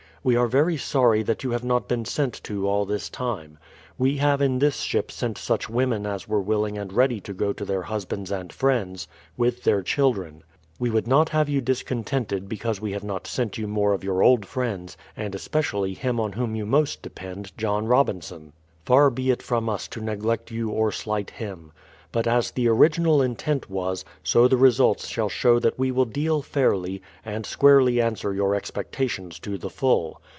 [0.23, 3.57] W^e are very sorry that you have not been sent to all this time....
[3.97, 7.53] We have in this ship sent such v.'omen as were willing and ready to go
[7.53, 9.07] to their husbands and friends,
[9.39, 10.43] Avith their children....
[10.77, 14.03] We would not have 3'ou discontented be cause we have not sent you more of
[14.03, 18.53] your old friends, and especially him on whom you most depend, John Robinson.
[18.85, 21.71] Far be it from us to neglect you or slight him.
[22.13, 26.41] But as the original intent was, so the results shall show that v/e will deal
[26.41, 30.21] fairly, and squarely answer j'our expectations to the full.